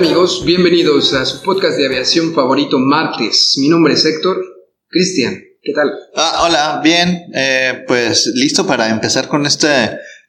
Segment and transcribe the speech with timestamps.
[0.00, 3.56] Amigos, bienvenidos a su podcast de aviación favorito martes.
[3.58, 4.40] Mi nombre es Héctor.
[4.88, 5.92] Cristian, ¿qué tal?
[6.16, 7.24] Ah, hola, bien.
[7.34, 9.68] Eh, pues listo para empezar con este,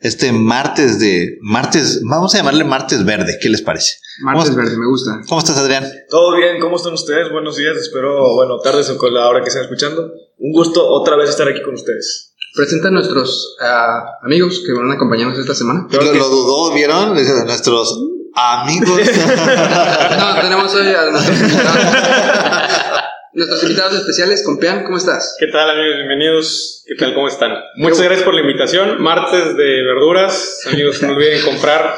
[0.02, 1.38] este martes de...
[1.42, 3.94] Martes, vamos a llamarle martes verde, ¿qué les parece?
[4.24, 5.22] Martes ¿Cómo- verde, me gusta.
[5.30, 5.90] ¿Cómo estás, Adrián?
[6.10, 7.32] Todo bien, ¿cómo están ustedes?
[7.32, 10.12] Buenos días, espero, bueno, tardes o con la hora que estén escuchando.
[10.38, 12.34] Un gusto otra vez estar aquí con ustedes.
[12.56, 15.88] Presenta a nuestros ah, amigos que van a acompañarnos esta semana.
[15.90, 17.14] Lo, que- lo dudó, ¿vieron?
[17.46, 17.98] Nuestros
[18.36, 19.00] amigos.
[20.18, 21.78] No, tenemos hoy a nuestros invitados.
[23.34, 25.36] nuestros invitados especiales, Compeán, ¿cómo estás?
[25.40, 25.96] ¿Qué tal amigos?
[25.98, 26.84] Bienvenidos.
[26.88, 27.14] ¿Qué tal?
[27.14, 27.52] ¿Cómo están?
[27.76, 29.02] Muchas gracias por la invitación.
[29.02, 30.60] Martes de verduras.
[30.68, 31.96] Amigos, no olviden comprar.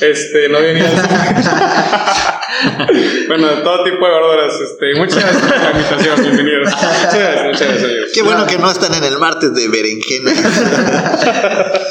[0.00, 0.84] Este, no olviden ir
[3.28, 4.54] Bueno, de todo tipo de verduras.
[4.60, 6.22] Este, muchas gracias por la invitación.
[6.22, 6.68] Bienvenidos.
[6.70, 8.10] Muchas gracias, muchas gracias amigos.
[8.14, 10.32] Qué bueno que no están en el martes de berenjena.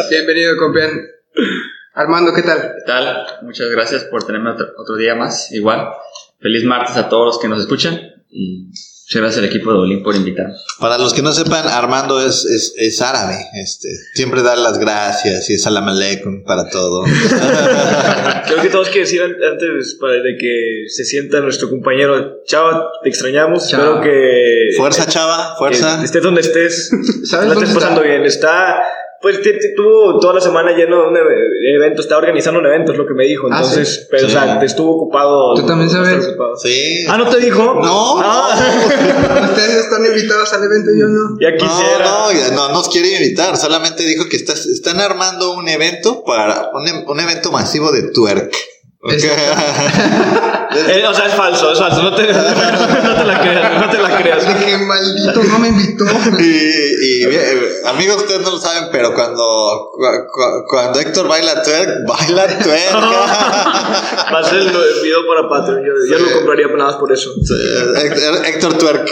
[0.10, 0.92] Bienvenido, Compeán.
[2.00, 2.76] Armando, ¿qué tal?
[2.78, 3.26] ¿Qué tal?
[3.42, 5.52] Muchas gracias por tenerme otro, otro día más.
[5.52, 5.86] Igual,
[6.40, 8.00] feliz martes a todos los que nos escuchan
[8.32, 10.66] y muchas gracias al equipo de Olin por invitarnos.
[10.80, 13.36] Para los que no sepan, Armando es, es, es árabe.
[13.62, 17.04] Este, siempre da las gracias y es salam aleikum para todo.
[18.48, 22.92] Creo que todos quieren decir an- antes para de que se sienta nuestro compañero Chava,
[23.04, 23.68] te extrañamos.
[23.68, 23.84] Chava.
[23.84, 24.78] Espero que.
[24.78, 26.00] Fuerza, chava, fuerza.
[26.00, 26.90] que estés donde estés.
[27.26, 28.08] ¿Sabes la estés pasando está?
[28.10, 28.24] bien.
[28.26, 28.84] Está.
[29.22, 31.18] Pues te- te- tuvo toda la semana lleno de un
[31.76, 33.48] evento, está organizando un evento, es lo que me dijo.
[33.52, 34.08] Ah, Entonces, ¿sí?
[34.10, 34.36] pero Sí.
[34.36, 35.56] o sea, te estuvo ocupado.
[35.56, 36.26] ¿Tú también sabes?
[36.26, 36.56] ocupado.
[36.56, 37.06] Sí.
[37.10, 37.62] Ah, ¿no te dijo?
[37.84, 38.20] No.
[38.22, 38.56] Ah,
[39.50, 41.38] Ustedes están invitados al evento, yo no.
[41.40, 42.06] ya quisiera.
[42.06, 46.24] No, no, ya no nos quiere invitar, solamente dijo que estás- están armando un evento
[46.24, 48.54] para un, un evento masivo de twerk.
[49.02, 49.14] Ok.
[50.72, 52.04] Eh, o sea, es falso, es falso.
[52.04, 54.48] No te, no te la creas, no te la creas.
[54.48, 56.06] De que maldito no me invitó.
[56.40, 61.64] y, y, eh, amigos, ustedes no lo saben, pero cuando, cu- cu- cuando Héctor baila
[61.64, 62.94] twerk, baila twerk.
[64.32, 65.82] Va a ser el video para Patreon.
[65.84, 67.32] Yo, yo lo compraría nada más por eso.
[67.44, 67.56] Sí,
[68.46, 69.10] Héctor, twerk.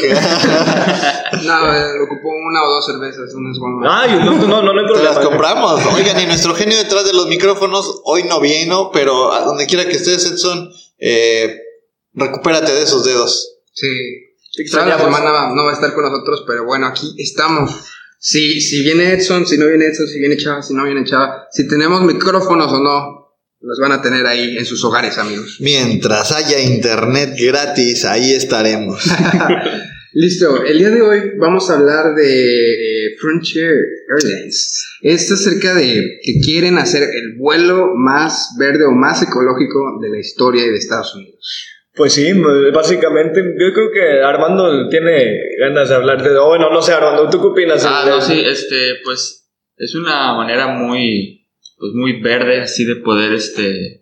[1.44, 3.58] No, eh, ocupó una o dos cervezas, unas.
[3.90, 5.10] Ay, no, no, no, no hay Te problema.
[5.16, 5.82] las compramos.
[5.96, 9.77] Oigan, y nuestro genio detrás de los micrófonos hoy no vino, pero a donde quiera
[9.86, 11.58] que estés, Edson, eh,
[12.14, 13.60] recupérate de esos dedos.
[13.74, 13.88] Sí.
[14.72, 17.72] Toda la semana no va a estar con nosotros, pero bueno, aquí estamos.
[18.20, 21.48] Si, si viene Edson, si no viene Edson, si viene Chava, si no viene Chava,
[21.52, 23.28] si tenemos micrófonos o no,
[23.60, 25.58] los van a tener ahí en sus hogares, amigos.
[25.60, 29.04] Mientras haya internet gratis, ahí estaremos.
[30.20, 33.72] Listo, el día de hoy vamos a hablar de eh, Frontier
[34.10, 34.98] Airlines.
[35.04, 40.10] Esto es acerca de que quieren hacer el vuelo más verde o más ecológico de
[40.10, 41.38] la historia de Estados Unidos.
[41.94, 42.32] Pues sí,
[42.74, 46.36] básicamente, yo creo que Armando tiene ganas de hablar de.
[46.36, 47.86] oh, bueno, no sé, Armando, ¿tú qué opinas?
[47.86, 53.34] Ah, no, sí, este, pues es una manera muy, pues muy verde así de poder,
[53.34, 54.02] este,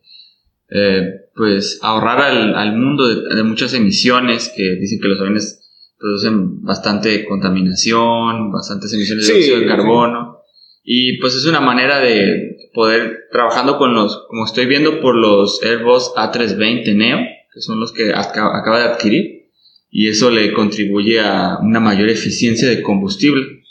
[0.69, 5.63] eh, pues ahorrar al, al mundo de, de muchas emisiones que dicen que los aviones
[6.05, 9.67] producen bastante contaminación, bastantes emisiones de Sí, dióxido de sí.
[9.69, 10.37] carbono.
[10.83, 15.63] Y pues es una manera de poder, trabajando con los, como estoy viendo, por los
[15.63, 17.17] Airbus A320 Neo,
[17.51, 19.47] que son los que aca- acaba de adquirir,
[19.89, 23.63] y eso le contribuye a una mayor eficiencia de combustible.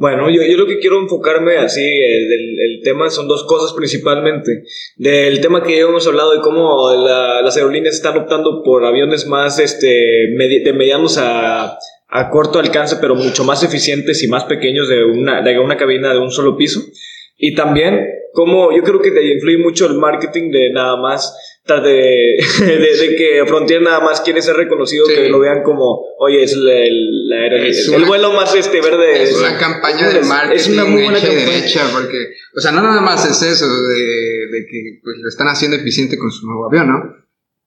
[0.00, 3.74] Bueno, yo, yo lo que quiero enfocarme así, el, del- el tema son dos cosas
[3.74, 4.62] principalmente.
[4.96, 9.58] Del tema que hemos hablado de cómo la- las aerolíneas están optando por aviones más
[9.58, 11.76] este, medi- de medianos a,
[12.08, 16.14] a corto alcance, pero mucho más eficientes y más pequeños de una, de una cabina
[16.14, 16.80] de un solo piso.
[17.36, 18.00] Y también,
[18.32, 22.36] como yo creo que te influye mucho el marketing de nada más, de,
[22.66, 25.14] de, de que Frontier nada más quiere ser reconocido, Sí.
[25.14, 28.52] que lo vean como, oye, es la- el, la aerolínea- Es el una- vuelo más
[28.56, 29.22] este verde.
[29.22, 31.56] Es una campaña de marketing Es una muy buena hecha y campaña.
[31.56, 32.18] derecha, porque,
[32.56, 33.96] o sea, no nada más es eso de,
[34.50, 37.16] de que pues, lo están haciendo eficiente con su nuevo avión, ¿no?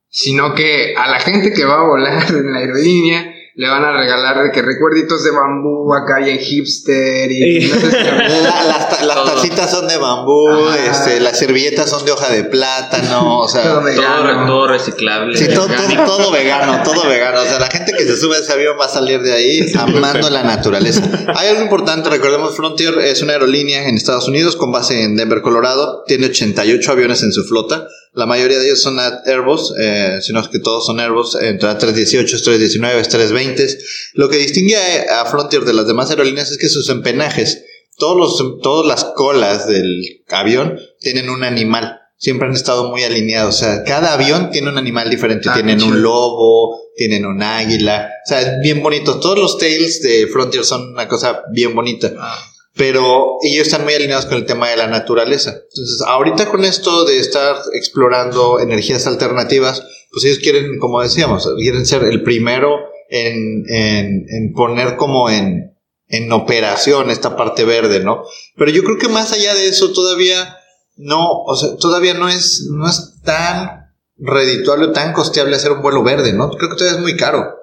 [0.09, 3.91] Sino que a la gente que va a volar en la aerolínea le van a
[3.95, 7.67] regalar de que recuerditos de bambú acá y en hipster y Sí.
[7.71, 7.97] no sé si-
[8.43, 10.85] La- las, las tacitas son de bambú, Ajá.
[10.91, 14.45] este, las servilletas son de hoja de plátano, o sea, Todo Todo, vegano.
[14.47, 15.37] todo reciclable.
[15.37, 16.03] sí, todo, orgánico.
[16.03, 17.41] todo, todo vegano, todo vegano.
[17.41, 19.71] O sea, la gente que se sube a ese avión va a salir de ahí
[19.77, 21.03] amando la naturaleza.
[21.35, 25.41] Hay algo importante, recordemos, Frontier es una aerolínea en Estados Unidos con base en Denver,
[25.41, 26.03] Colorado.
[26.07, 27.87] Tiene 88 aviones en su flota.
[28.13, 33.01] La mayoría de ellos son Airbus, eh, sino que todos son Airbus, entre A318, 319,
[33.01, 33.67] 320.
[34.13, 37.63] Lo que distingue a, Frontier de las demás aerolíneas es que sus empenajes,
[37.97, 42.01] todos los, todas las colas del avión tienen un animal.
[42.17, 43.55] Siempre han estado muy alineados.
[43.55, 45.49] O sea, cada avión tiene un animal diferente.
[45.49, 48.09] Ah, tienen un lobo, tienen un águila.
[48.25, 49.19] O sea, es bien bonito.
[49.19, 52.52] Todos los tails de Frontier son una cosa bien bonita Ah.
[52.75, 55.51] Pero ellos están muy alineados con el tema de la naturaleza.
[55.51, 61.85] Entonces, ahorita con esto de estar explorando energías alternativas, pues ellos quieren, como decíamos, quieren
[61.85, 62.79] ser el primero
[63.09, 65.77] en, en, en poner como en,
[66.07, 68.23] en operación esta parte verde, ¿no?
[68.55, 70.57] Pero yo creo que más allá de eso todavía
[70.95, 73.83] no, o sea, todavía no es, no es tan
[74.17, 76.49] redituable tan costeable hacer un vuelo verde, ¿no?
[76.51, 77.55] Creo que todavía es muy caro.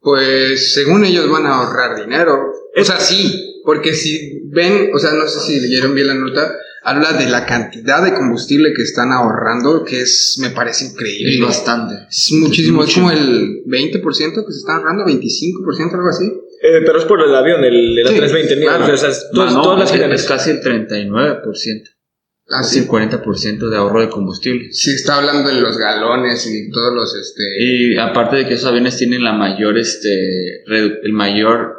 [0.00, 2.52] Pues según ellos van a ahorrar dinero.
[2.78, 6.56] O sea, sí, porque si ven, o sea, no sé si leyeron bien la nota,
[6.82, 11.44] habla de la cantidad de combustible que están ahorrando, que es, me parece Es increíble.
[11.44, 12.06] bastante.
[12.08, 13.00] Es muchísimo, es Mucho.
[13.02, 16.24] como el 20% que se están ahorrando, 25%, algo así.
[16.62, 18.68] Eh, pero es por el avión, el, el Sí, A320 mío.
[18.74, 18.94] claro.
[18.94, 21.90] O sea, es- todas, no, todas las es, es casi el 39%.
[22.46, 22.78] Casi Así.
[22.78, 24.72] el 40% de ahorro de combustible.
[24.72, 27.42] Sí, está hablando de los galones y todos los, este...
[27.60, 31.74] Y aparte de que esos aviones tienen la mayor, este, el mayor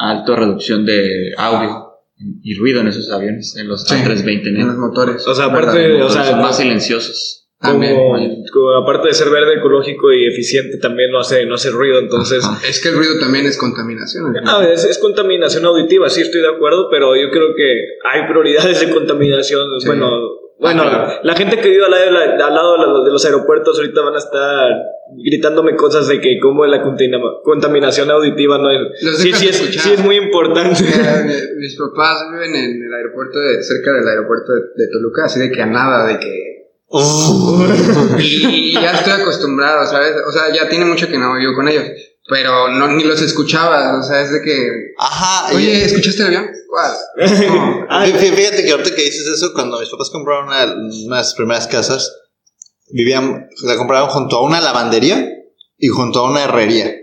[0.00, 1.86] alto reducción de audio
[2.42, 4.46] y ruido en esos aviones, en los Sí, A320.
[4.48, 5.26] en los motores.
[5.26, 5.96] O sea, aparte ¿Verdad?
[5.98, 7.36] de- o sea, son más silenciosos.
[7.62, 7.94] También.
[7.94, 8.16] como,
[8.54, 11.98] como aparte de ser verde, ecológico y eficiente, también no hace, no hace ruido.
[11.98, 12.58] Entonces, Ajá.
[12.66, 14.34] Es que el ruido también es contaminación.
[14.46, 18.80] Ah, es, es contaminación auditiva, sí estoy de acuerdo, pero yo creo que hay prioridades
[18.80, 19.66] de contaminación.
[19.78, 19.86] Sí.
[19.88, 20.08] Bueno,
[20.60, 20.84] bueno,
[21.22, 24.14] la gente que vive al lado, de la- al lado de los- aeropuertos ahorita van
[24.14, 24.68] a estar
[25.16, 26.82] gritándome cosas de que como la
[27.42, 28.78] contaminación auditiva no es...
[29.18, 29.82] Sí, sí es, escuchar.
[29.82, 30.82] sí es muy importante.
[31.56, 35.50] Mis papás viven en el aeropuerto, de, cerca del aeropuerto de, de Toluca, así de
[35.50, 36.46] que a nada, de que...
[38.18, 40.12] Y ya estoy acostumbrado, ¿sabes?
[40.28, 41.84] O sea, ya tiene mucho que no vivo con ellos,
[42.30, 44.68] pero no, ni los escuchaba, o sea, es de que...
[44.98, 45.52] Ajá.
[45.52, 46.46] y- Oye, ¿escuchaste el avión?
[46.68, 46.92] ¿Cuál?
[47.48, 47.86] No.
[47.90, 50.64] Ah, Fí- fí- Fíjate que ahorita que dices eso, cuando mis papás compraron una,
[51.06, 52.10] unas primeras casas,
[52.92, 55.28] vivían, la compraron junto a una lavandería
[55.76, 56.94] y junto a una herrería.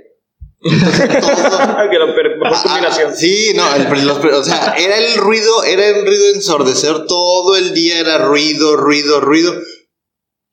[0.61, 1.07] Entonces,
[1.49, 3.11] todo- que la per- mejor Ah, combinación.
[3.11, 7.55] ah, sí, no, el- los- o sea, era el ruido, era el ruido ensordecer, todo
[7.57, 9.53] el día era ruido, ruido, ruido.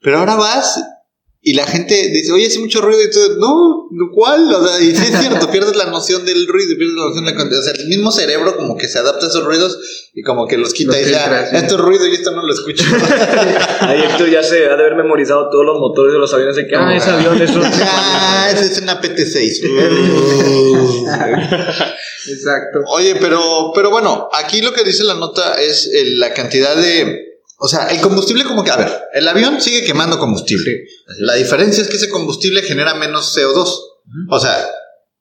[0.01, 0.83] Pero ahora vas
[1.47, 4.51] y la gente dice, oye, hace mucho ruido y tú, no, ¿cuál?
[4.55, 7.27] O sea, y sí es cierto, pierdes la noción del ruido, y pierdes la noción
[7.27, 7.61] de la cantidad.
[7.61, 9.79] O sea, el mismo cerebro como que se adapta a esos ruidos
[10.15, 11.15] y como que los quita Los y sí.
[11.53, 12.85] esto es ruido y esto no lo escucho.
[13.81, 16.67] Ahí esto ya se ha de haber memorizado todos los motores de los aviones de
[16.67, 17.63] que, ah, ese avión es un...
[17.83, 19.61] ah, ese es una PT6.
[22.27, 22.79] Exacto.
[22.87, 27.34] Oye, pero, pero bueno, aquí lo que dice la nota es el- la cantidad de.
[27.65, 28.71] O sea, el combustible, como que.
[28.71, 30.85] A ver, el avión sigue quemando combustible.
[31.21, 33.81] La diferencia es que ese combustible genera menos CO2.
[34.29, 34.71] O sea,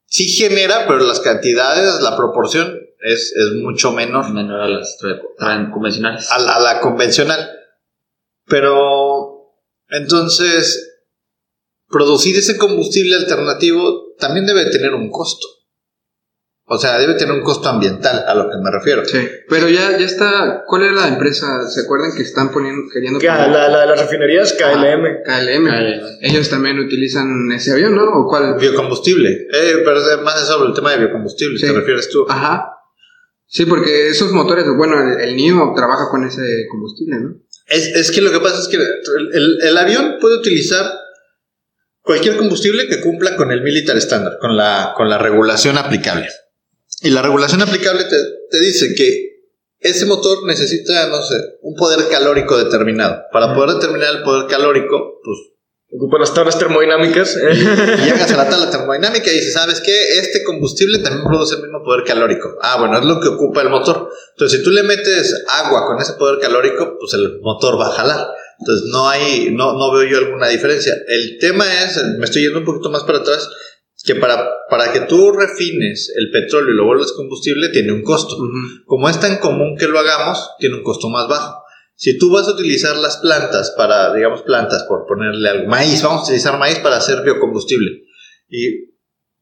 [0.04, 4.98] sí genera, pero las cantidades, la proporción es, es mucho menor Menor a las
[5.72, 6.30] convencionales.
[6.30, 7.50] a la convencional.
[8.46, 9.54] Pero.
[9.88, 10.90] Entonces.
[11.88, 15.46] Producir ese combustible alternativo también debe tener un costo.
[16.66, 19.04] O sea, debe tener un costo ambiental, a lo que me refiero.
[19.04, 19.18] Sí,
[19.50, 20.64] pero ya, ya está.
[20.66, 21.68] ¿Cuál era la empresa?
[21.68, 25.22] ¿Se acuerdan que están poniendo, queriendo poner- la, la, las refinerías KLM.
[25.24, 25.66] KLM.
[25.66, 26.00] KLM.
[26.22, 28.04] Ellos también utilizan ese avión, ¿no?
[28.04, 28.56] ¿O cuál?
[28.58, 29.28] Biocombustible.
[29.52, 31.66] Eh, pero es más sobre el tema de biocombustible, Sí.
[31.66, 32.24] ¿te refieres tú?
[32.30, 32.70] Ajá.
[33.46, 37.36] Sí, porque esos motores, bueno, el, el NIO trabaja con ese combustible, ¿no?
[37.66, 38.82] Es, es que lo que pasa es que el,
[39.34, 40.90] el- el avión puede utilizar
[42.00, 46.26] cualquier combustible que cumpla con el militar standard, con la, con la regulación aplicable.
[47.02, 48.16] Y la regulación aplicable te,
[48.50, 49.34] te dice que
[49.80, 53.22] ese motor necesita, no sé, un poder calórico determinado.
[53.32, 55.54] Para poder determinar el poder calórico, pues
[55.96, 57.36] Ocupa las tablas termodinámicas.
[57.36, 60.18] llegas a la tabla termodinámica y dices, ¿sabes qué?
[60.18, 62.56] Este combustible también produce el mismo poder calórico.
[62.62, 64.10] Ah, bueno, es lo que ocupa el motor.
[64.32, 67.92] Entonces, si tú le metes agua con ese poder calórico, pues el motor va a
[67.92, 68.26] jalar.
[68.58, 70.94] Entonces, no hay, no, no veo yo alguna diferencia.
[71.06, 73.48] El tema es, me estoy yendo un poquito más para atrás,
[74.04, 78.36] que para, para que tú refines el petróleo y lo vuelvas combustible, tiene un costo.
[78.84, 81.64] Como es tan común que lo hagamos, tiene un costo más bajo.
[81.96, 86.22] Si tú vas a utilizar las plantas para, digamos, plantas, por ponerle algo, maíz, vamos
[86.22, 88.02] a utilizar maíz para hacer biocombustible.
[88.48, 88.93] Y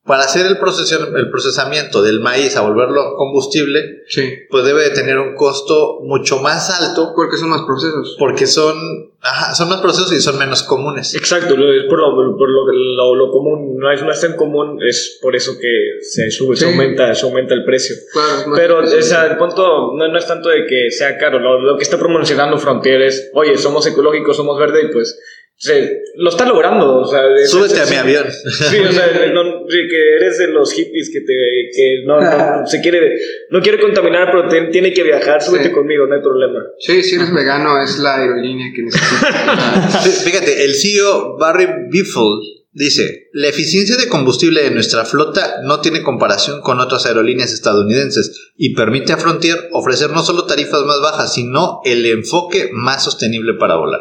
[0.05, 4.23] para hacer el, procesión- el procesamiento del maíz a volverlo combustible, Sí.
[4.51, 8.17] pues debe de tener un costo mucho más alto Porque son más procesos.
[8.19, 8.75] porque son,
[9.21, 11.15] ajá, son más procesos y son menos comunes.
[11.15, 14.35] Exacto, lo- es por lo, por lo, lo, lo común, no es, no es tan
[14.35, 17.95] común, es por eso que se sube, se aumenta, se aumenta el precio.
[18.13, 21.61] Claro, Pero o sea, el punto no, no es tanto de que sea caro, lo,
[21.61, 25.17] lo que está promocionando Frontier es, oye, somos ecológicos, somos verdes y pues
[25.57, 27.01] se, lo está logrando.
[27.01, 28.25] O sea, Súbete a mi avión.
[28.31, 31.35] Sí, o sea, no- que eres de los hippies que, te,
[31.75, 33.17] que no, no, se quiere,
[33.51, 35.73] no quiere contaminar, pero te- tiene que viajar, súbete Sí.
[35.73, 36.61] conmigo, no hay problema.
[36.79, 40.05] Sí, si eres vegano es la aerolínea que necesitas.
[40.05, 45.81] Fí- Fíjate, el CEO Barry Biffle dice, la eficiencia de combustible de nuestra flota no
[45.81, 51.01] tiene comparación con otras aerolíneas estadounidenses y permite a Frontier ofrecer no solo tarifas más
[51.03, 54.01] bajas, sino el enfoque más sostenible para volar.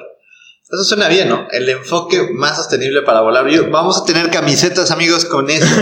[0.74, 1.48] Eso suena bien, ¿no?
[1.52, 3.46] El enfoque más sostenible para volar.
[3.50, 5.66] Yo- vamos a tener camisetas, amigos, con eso.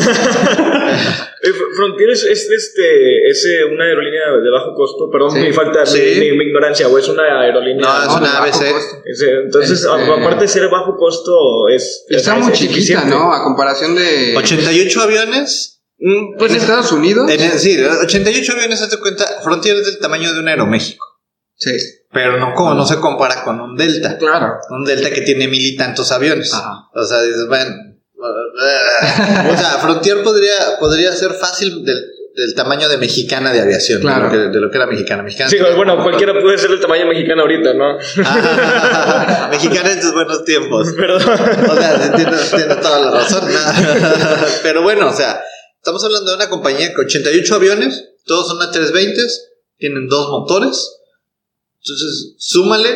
[1.42, 5.40] Eh, Frontier es, es, este, es eh, una aerolínea de bajo costo, perdón, Sí.
[5.40, 5.98] mi falta, Sí.
[6.20, 7.82] mi, mi- mi ignorancia, o es una aerolínea.
[7.88, 8.62] No, es una bajo ABC.
[9.06, 12.04] Es, entonces, Este- aparte de ser bajo costo, es.
[12.10, 13.10] Está es- muy es chiquita, eficiente.
[13.10, 13.32] ¿no?
[13.34, 14.36] A comparación de...
[14.36, 15.82] 88 aviones.
[15.98, 17.30] Mm, Pues en Estados Unidos.
[17.30, 21.06] En sí, 88 aviones, hazte cuenta, Frontier es del tamaño de un Aeroméxico.
[21.56, 21.72] Sí.
[22.12, 24.18] Pero no, como no se compara con un Delta.
[24.18, 24.58] Claro.
[24.70, 26.54] Un Delta que tiene mil y tantos aviones.
[26.54, 26.90] Ajá.
[26.94, 27.76] O sea, dices, bueno.
[28.20, 32.04] o sea, Frontier podría, podría ser fácil del,
[32.36, 34.02] del tamaño de mexicana de aviación.
[34.02, 34.30] Claro.
[34.30, 35.24] De, lo que, de lo que era mexicana.
[35.24, 37.98] mexicana Sí, bueno, cualquiera puede ser el tamaño mexicano ahorita, ¿no?
[38.26, 40.94] Ah, mexicana en tus buenos tiempos.
[40.98, 41.22] Perdón.
[41.22, 43.44] O sea, toda la razón.
[44.64, 45.42] Pero bueno, o sea,
[45.78, 49.16] estamos hablando de una compañía con 88 aviones, todos son A320,
[49.78, 50.96] tienen dos motores.
[51.84, 52.90] Entonces, súmale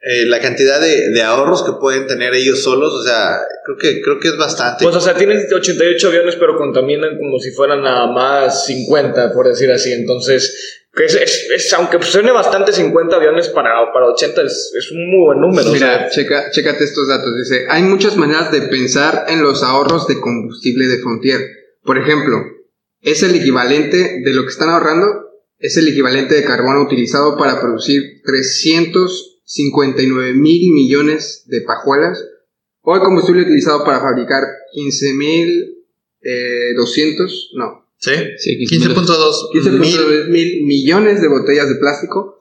[0.00, 2.92] eh, la cantidad de, de ahorros que pueden tener ellos solos.
[2.92, 4.84] O sea, creo que, creo que es bastante.
[4.84, 9.48] Pues, o sea, tienen 88 aviones, pero contaminan como si fueran nada más 50, por
[9.48, 9.92] decir así.
[9.92, 15.10] Entonces, es, es- es- aunque suene bastante 50 aviones para, para 80, es, es un
[15.10, 15.68] muy buen número.
[15.68, 17.30] o Mira, sea, checa, chécate estos datos.
[17.36, 21.40] Dice, hay muchas maneras de pensar en los ahorros de combustible de Frontier.
[21.82, 22.36] Por ejemplo,
[23.02, 25.25] es el equivalente de lo que están ahorrando,
[25.58, 32.24] es el equivalente de carbono utilizado para producir 359 mil millones de pajuelas,
[32.82, 35.84] o el combustible utilizado para fabricar 15 mil
[36.22, 38.12] eh, 200, no, ¿Sí?
[38.36, 40.28] Sí, 15.2 15.2 mil.
[40.28, 42.36] mil millones de botellas de plástico,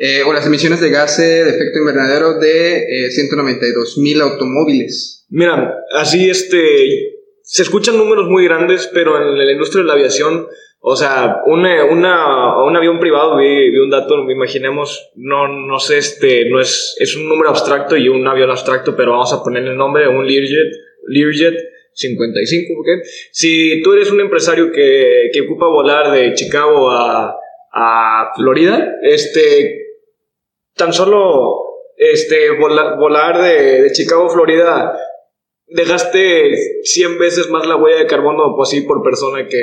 [0.00, 5.26] eh, o las emisiones de gases de efecto invernadero de eh, 192 mil automóviles.
[5.28, 7.16] Mira, así este.
[7.42, 10.46] Se escuchan números muy grandes, pero en la industria de la aviación,
[10.80, 16.60] o sea, una- un avión privado, vi, un dato, imaginemos, no, no sé, este, no
[16.60, 20.08] es, es un número abstracto y un avión abstracto, pero vamos a ponerle el nombre,
[20.08, 20.72] un Learjet,
[21.08, 21.54] Learjet
[21.92, 22.86] 55, ¿ok?
[23.32, 27.34] Si tú eres un empresario que, que ocupa volar de Chicago a,
[27.72, 29.84] a Florida, este,
[30.76, 31.56] tan solo
[31.96, 34.96] este, vola- volar de, de Chicago a Florida
[35.66, 36.54] dejaste
[36.84, 39.58] 100 veces más la huella de carbono pues por persona que,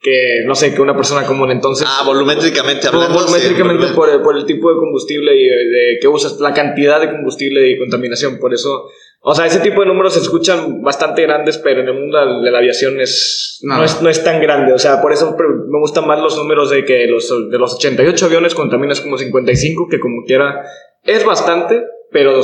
[0.00, 3.14] que no sé que una persona común entonces Ah, volumétricamente hablando.
[3.18, 7.00] volumétricamente sí, por, el, por el tipo de combustible y de, que usas la cantidad
[7.00, 8.88] de combustible y contaminación por eso
[9.20, 12.50] o sea ese tipo de números se escuchan bastante grandes pero en el mundo de
[12.50, 13.84] la aviación es no, No.
[13.84, 16.84] es no es tan grande o sea por eso me gustan más los números de
[16.84, 20.62] que los de los 88 aviones contaminas como 55 que como quiera
[21.02, 22.40] es bastante pero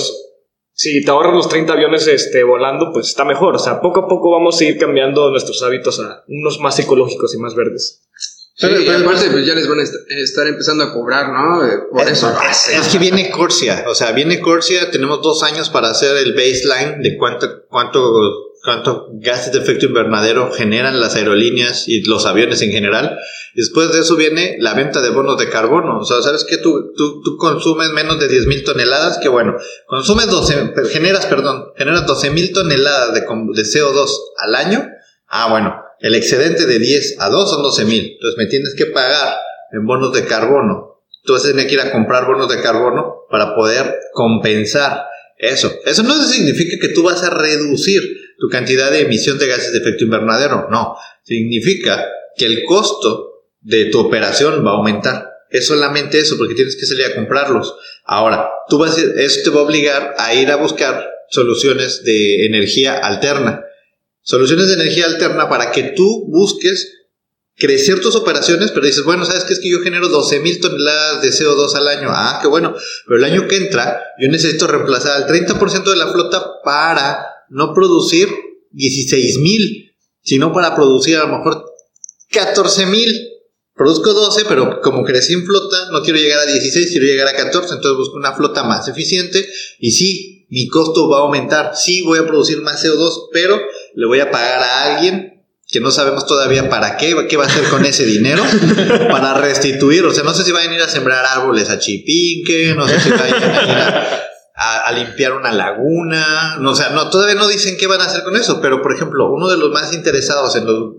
[0.76, 3.54] si te ahorras los 30 aviones este, volando, pues está mejor.
[3.56, 7.34] O sea, poco a poco vamos a ir cambiando nuestros hábitos a unos más ecológicos
[7.34, 8.02] y más verdes.
[8.60, 11.64] Pero, Pero- pero- aparte, pues ya les van a est- estar empezando a cobrar, ¿no?
[11.66, 12.32] Eh, Por Es, eso.
[12.50, 16.34] es- es que viene Corsia, o sea, viene Corsia, tenemos dos años para hacer el
[16.34, 18.00] baseline de cuánto, cuánto,
[18.64, 23.18] cuánto gases de efecto invernadero generan las aerolíneas y los aviones en general.
[23.54, 25.98] Después de eso viene la venta de bonos de carbono.
[25.98, 26.56] O sea, ¿sabes qué?
[26.56, 29.54] Tú, tú, consumes menos de 10 mil toneladas, que bueno,
[29.86, 34.88] consumes 12, generas, perdón, generas 12 mil toneladas de, de CO2 al año.
[35.28, 38.12] Ah, bueno, el excedente de 10 a 2 son 12 mil.
[38.14, 39.36] Entonces me tienes que pagar
[39.72, 41.02] en bonos de carbono.
[41.22, 45.04] Tú vas a tener que ir a comprar bonos de carbono para poder compensar
[45.36, 45.70] eso.
[45.84, 48.02] Eso no significa que tú vas a reducir
[48.38, 50.68] tu cantidad de emisión de gases de efecto invernadero.
[50.70, 55.30] No, significa que el costo de tu operación va a aumentar.
[55.50, 57.74] Es solamente eso, porque tienes que salir a comprarlos.
[58.04, 62.46] Ahora, tú vas a, eso te va a obligar a ir a buscar soluciones de
[62.46, 63.64] energía alterna.
[64.22, 67.04] Soluciones de energía alterna para que tú busques
[67.56, 69.52] crecer tus operaciones, pero dices, bueno, ¿sabes qué?
[69.52, 72.08] Es que yo genero 12 mil toneladas de CO2 al año.
[72.10, 72.74] Ah, qué bueno.
[73.06, 77.72] Pero el año que entra, yo necesito reemplazar al 30% de la flota para no
[77.72, 78.28] producir
[78.72, 79.80] 16 mil.
[80.22, 81.64] sino para producir a lo mejor
[82.30, 83.30] 14 mil.
[83.74, 87.34] Produzco 12, pero como crecí en flota, no quiero llegar a 16, quiero llegar a
[87.34, 89.44] 14, entonces busco una flota más eficiente
[89.80, 93.60] y sí, mi costo va a aumentar, sí voy a producir más CO2, pero
[93.94, 97.48] le voy a pagar a alguien que no sabemos todavía para qué, qué va a
[97.48, 98.44] hacer con ese dinero,
[99.10, 102.74] para restituir, o sea, no sé si van a ir a sembrar árboles a Chipinque,
[102.76, 104.24] no sé si vayan a ir a,
[104.56, 108.22] a limpiar una laguna, no, o sea, no, todavía no dicen qué van a hacer
[108.22, 110.94] con eso, pero por ejemplo, uno de los más interesados en los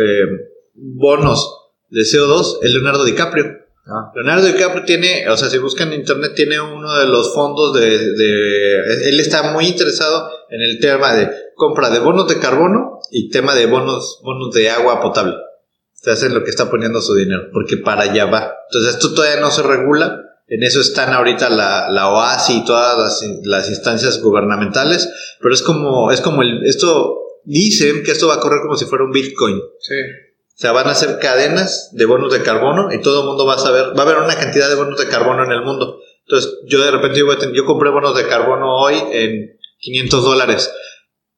[0.00, 0.26] eh,
[0.74, 3.44] bonos de CO2 es Leonardo DiCaprio.
[3.86, 4.10] Ah.
[4.16, 7.96] Leonardo DiCaprio tiene, o sea, si buscan en internet, tiene uno de los fondos de,
[8.14, 13.30] de- Él está muy interesado en el tema de compra de bonos de carbono y
[13.30, 15.34] tema de bonos, bonos de agua potable.
[15.34, 18.52] O sea, es lo que está poniendo su dinero, porque para allá va.
[18.68, 20.22] Entonces, esto todavía no se regula.
[20.48, 25.08] En eso están ahorita la, la OASI y todas las, las instancias gubernamentales,
[25.40, 28.84] pero es como, es como el, esto, dicen que esto va a correr como si
[28.84, 29.60] fuera un Bitcoin.
[29.80, 29.94] Sí.
[29.94, 33.54] O sea, van a hacer cadenas de bonos de carbono y todo el mundo va
[33.54, 35.98] a saber, va a haber una cantidad de bonos de carbono en el mundo.
[36.28, 40.70] Entonces, yo de repente yo, tener- yo compré bonos de carbono hoy en 500 dólares,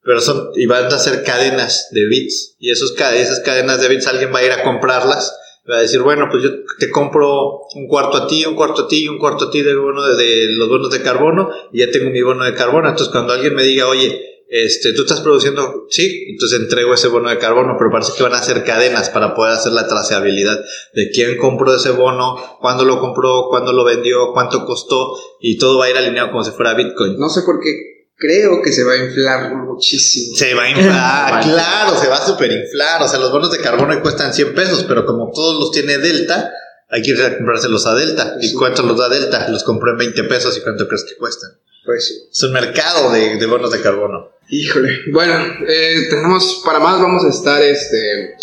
[0.03, 2.55] pero son, y van a hacer cadenas de bits.
[2.59, 5.35] Y esos, esas cadenas de bits alguien va a ir a comprarlas.
[5.69, 6.49] Va a decir, bueno, pues yo
[6.79, 9.75] te compro un cuarto a ti, un cuarto a ti un cuarto a ti de,
[9.75, 12.89] bono de los bonos de carbono y ya tengo mi bono de carbono.
[12.89, 17.29] Entonces, cuando alguien me diga, oye, este, tú estás produciendo, sí, entonces entrego ese bono
[17.29, 20.59] de carbono, pero parece que van a hacer cadenas para poder hacer la trazabilidad
[20.95, 25.77] de quién compró ese bono, cuándo lo compró, cuándo lo vendió, cuánto costó y todo
[25.77, 27.19] va a ir alineado como si fuera Bitcoin.
[27.19, 27.88] No sé por qué
[28.19, 30.35] creo que se va a inflar muchísimo.
[30.35, 33.01] Se va a inflar, claro, se va a superinflar.
[33.01, 35.97] O sea, los bonos de carbono hoy cuestan 100 pesos, pero como todos los tiene
[35.97, 36.51] Delta,
[36.89, 38.35] hay que ir a comprárselos a Delta.
[38.41, 38.55] ¿Y Sí.
[38.55, 39.47] cuánto los da Delta?
[39.49, 41.51] Los compré en 20 pesos y cuánto crees que cuestan.
[41.85, 42.13] Pues sí.
[42.31, 44.31] Es un mercado de, de bonos de carbono.
[44.49, 44.89] Híjole.
[45.11, 45.33] Bueno,
[45.67, 48.35] eh, tenemos para más, vamos a estar este,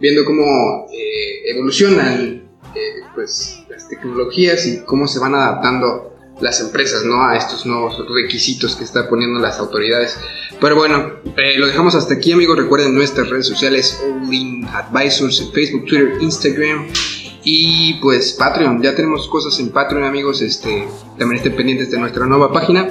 [0.00, 2.80] viendo cómo eh, evolucionan eh,
[3.14, 6.07] pues, las tecnologías y cómo se van adaptando
[6.40, 7.22] las empresas ¿no?
[7.22, 10.18] a estos nuevos requisitos que están poniendo las autoridades.
[10.60, 12.56] Pero bueno, eh, lo dejamos hasta aquí amigos.
[12.56, 16.86] Recuerden nuestras redes sociales, All Advisors, Facebook, Twitter, Instagram.
[17.44, 20.86] Y pues Patreon, ya tenemos cosas en Patreon amigos, este,
[21.18, 22.88] también estén pendientes de nuestra nueva página.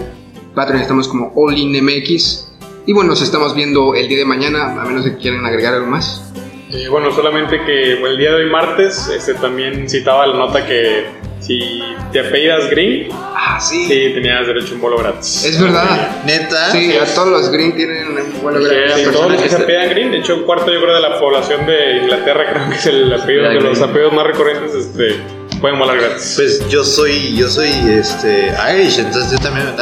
[0.55, 2.47] Patreon estamos como All In MX.
[2.85, 5.87] Y bueno, nos estamos viendo el día de mañana, a menos que quieran agregar algo
[5.87, 6.33] más.
[6.69, 11.05] Y bueno, solamente que el día de hoy martes este, también citaba la nota que
[11.47, 11.81] si
[12.11, 13.85] te apellidas Green, Ah, sí.
[13.87, 15.45] sí tenías derecho a un vuelo gratis.
[15.45, 16.23] Es verdad.
[16.25, 16.71] Neta.
[16.71, 19.05] Sí, a todos los Green tienen un vuelo Sí, gratis.
[19.05, 21.17] sí, todos los que se apellidan Green, de hecho un cuarto yo creo de la
[21.19, 25.15] población de Inglaterra creo que es el apellido de los apellidos más recurrentes, este,
[25.61, 26.33] pueden volar gratis.
[26.35, 29.67] Pues yo soy, yo soy este Irish, entonces yo también.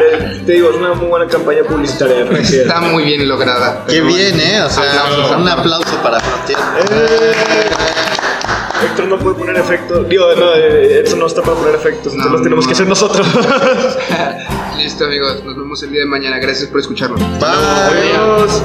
[0.00, 2.24] Eh, te digo, es una muy buena campaña publicitaria.
[2.26, 2.62] Frontier.
[2.62, 3.84] Está muy bien lograda.
[3.88, 4.60] Qué bien, eh.
[4.62, 4.84] O sea,
[5.36, 6.58] un aplauso para Frontier.
[8.84, 10.08] Héctor no puede poner efectos.
[10.08, 12.12] Digo, no, eh, eso no está para poner efectos.
[12.12, 12.68] Entonces No, los tenemos no.
[12.68, 13.26] que hacer nosotros.
[14.78, 16.38] Listo amigos, nos vemos el día de mañana.
[16.38, 17.20] Gracias por escucharnos.
[17.40, 17.48] Bye.
[17.48, 18.62] Adiós.